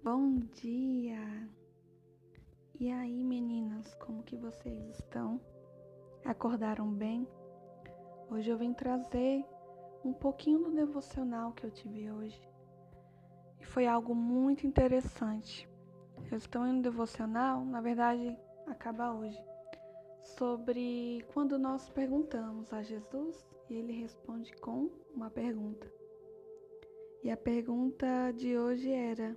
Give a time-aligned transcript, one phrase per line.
[0.00, 1.50] Bom dia!
[2.78, 5.40] E aí, meninas, como que vocês estão?
[6.24, 7.26] Acordaram bem?
[8.30, 9.44] Hoje eu vim trazer
[10.04, 12.40] um pouquinho do devocional que eu tive hoje.
[13.60, 15.68] E foi algo muito interessante.
[16.30, 18.38] Eu estou em um devocional, na verdade,
[18.68, 19.42] acaba hoje,
[20.22, 25.92] sobre quando nós perguntamos a Jesus e ele responde com uma pergunta.
[27.24, 29.36] E a pergunta de hoje era: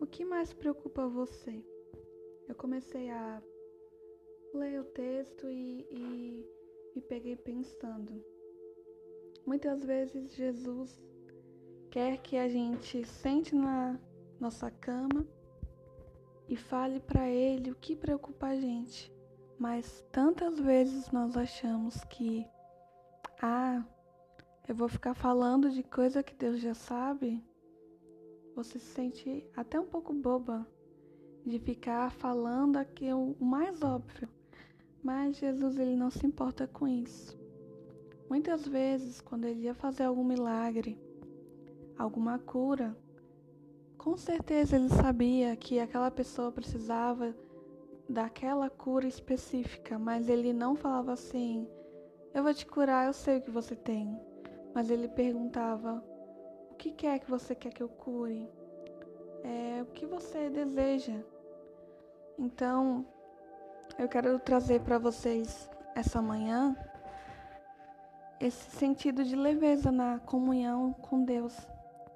[0.00, 1.64] O que mais preocupa você?
[2.48, 3.42] Eu comecei a
[4.54, 6.46] ler o texto e, e
[6.94, 8.24] me peguei pensando.
[9.44, 11.02] Muitas vezes Jesus
[11.90, 13.98] quer que a gente sente na
[14.38, 15.26] nossa cama
[16.48, 19.12] e fale para Ele o que preocupa a gente.
[19.58, 22.46] Mas tantas vezes nós achamos que,
[23.42, 23.84] ah,
[24.68, 27.42] eu vou ficar falando de coisa que Deus já sabe,
[28.58, 30.66] você se sente até um pouco boba
[31.46, 34.28] de ficar falando aquilo o mais óbvio.
[35.02, 37.38] Mas Jesus ele não se importa com isso.
[38.28, 41.00] Muitas vezes, quando ele ia fazer algum milagre,
[41.96, 42.96] alguma cura,
[43.96, 47.32] com certeza ele sabia que aquela pessoa precisava
[48.08, 51.66] daquela cura específica, mas ele não falava assim:
[52.34, 54.18] Eu vou te curar, eu sei o que você tem
[54.78, 56.02] mas ele perguntava:
[56.78, 58.48] O que é que você quer que eu cure?
[59.42, 61.20] É, o que você deseja?
[62.38, 63.04] Então,
[63.98, 66.76] eu quero trazer para vocês essa manhã
[68.38, 71.66] esse sentido de leveza na comunhão com Deus.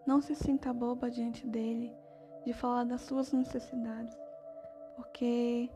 [0.06, 1.92] Não se sinta boba diante dele,
[2.46, 4.16] de falar das suas necessidades,
[4.94, 5.68] porque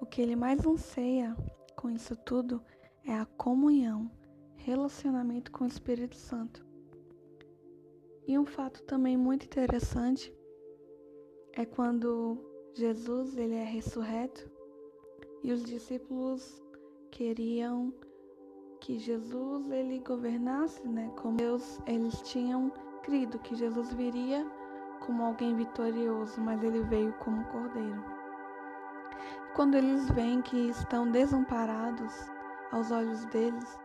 [0.00, 1.36] o que ele mais anseia
[1.76, 2.60] com isso tudo
[3.06, 4.10] é a comunhão
[4.56, 6.71] relacionamento com o Espírito Santo.
[8.26, 10.32] E um fato também muito interessante
[11.52, 12.38] é quando
[12.72, 14.50] Jesus ele é ressurreto
[15.42, 16.62] e os discípulos
[17.10, 17.92] queriam
[18.80, 21.12] que Jesus ele governasse, né?
[21.16, 22.72] Como Deus, eles tinham
[23.02, 24.44] crido que Jesus viria
[25.04, 28.04] como alguém vitorioso, mas ele veio como cordeiro.
[29.48, 32.12] E quando eles veem que estão desamparados
[32.70, 33.78] aos olhos deles,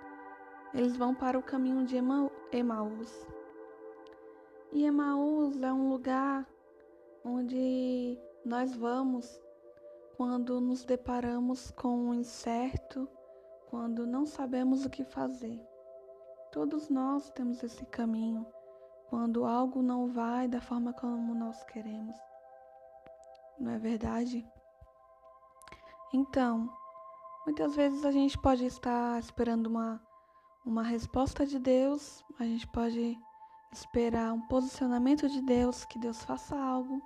[0.74, 1.98] eles vão para o caminho de
[2.52, 3.28] Emaús.
[4.72, 6.48] E Emaús é um lugar
[7.24, 9.40] onde nós vamos
[10.16, 13.08] quando nos deparamos com o um incerto,
[13.70, 15.60] quando não sabemos o que fazer.
[16.52, 18.46] Todos nós temos esse caminho
[19.10, 22.16] quando algo não vai da forma como nós queremos.
[23.60, 24.46] Não é verdade?
[26.14, 26.70] Então,
[27.46, 30.02] muitas vezes a gente pode estar esperando uma
[30.68, 33.18] uma resposta de Deus, a gente pode
[33.72, 37.02] esperar um posicionamento de Deus, que Deus faça algo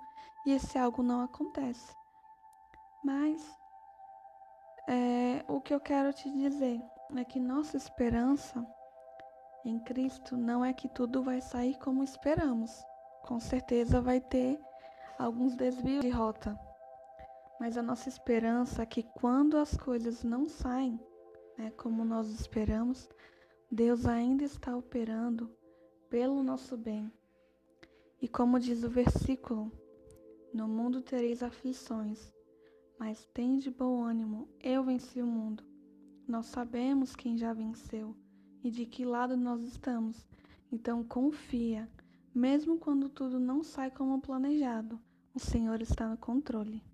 [0.46, 1.94] e esse algo não acontece.
[3.04, 3.42] Mas
[4.88, 6.80] é, o que eu quero te dizer
[7.16, 8.66] é que nossa esperança
[9.64, 12.84] em Cristo não é que tudo vai sair como esperamos.
[13.22, 14.60] Com certeza vai ter
[15.18, 16.58] alguns desvios de rota.
[17.60, 20.98] Mas a nossa esperança é que quando as coisas não saem
[21.56, 23.08] né, como nós esperamos,
[23.70, 25.54] Deus ainda está operando
[26.12, 27.10] pelo nosso bem.
[28.20, 29.72] E como diz o versículo,
[30.52, 32.30] no mundo tereis aflições,
[32.98, 35.64] mas tende bom ânimo, eu venci o mundo.
[36.28, 38.14] Nós sabemos quem já venceu
[38.62, 40.28] e de que lado nós estamos.
[40.70, 41.88] Então confia,
[42.34, 45.00] mesmo quando tudo não sai como planejado,
[45.34, 46.84] o Senhor está no controle.